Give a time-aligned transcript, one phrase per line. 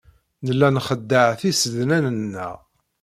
[0.45, 2.55] Nella nxeddeɛ tisednan-nneɣ.